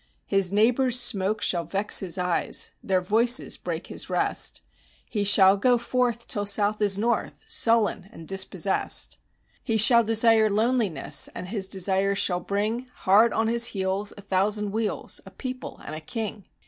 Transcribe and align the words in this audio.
His 0.25 0.51
neighbors' 0.51 0.99
smoke 0.99 1.43
shall 1.43 1.63
vex 1.65 1.99
his 1.99 2.17
eyes, 2.17 2.71
their 2.83 3.01
voices 3.01 3.55
break 3.55 3.85
his 3.85 4.09
rest; 4.09 4.63
He 5.07 5.23
shall 5.23 5.57
go 5.57 5.77
forth 5.77 6.27
till 6.27 6.47
south 6.47 6.81
is 6.81 6.97
north, 6.97 7.43
sullen 7.45 8.09
and 8.11 8.27
dispossessed; 8.27 9.19
He 9.63 9.77
shall 9.77 10.03
desire 10.03 10.49
loneliness 10.49 11.29
and 11.35 11.49
his 11.49 11.67
desire 11.67 12.15
shall 12.15 12.39
bring 12.39 12.87
Hard 13.05 13.31
on 13.31 13.47
his 13.47 13.67
heels, 13.77 14.11
a 14.17 14.21
thousand 14.23 14.71
wheels, 14.71 15.21
a 15.23 15.29
people 15.29 15.79
and 15.85 15.93
a 15.93 16.01
king. 16.01 16.45